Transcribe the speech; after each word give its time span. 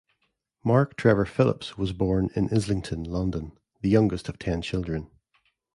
Mark 0.63 0.95
Trevor 0.97 1.25
Phillips 1.27 1.77
was 1.77 1.93
born 1.93 2.31
in 2.35 2.49
Islington, 2.51 3.03
London, 3.03 3.51
the 3.81 3.89
youngest 3.91 4.29
of 4.29 4.39
ten 4.39 4.63
children. 4.63 5.11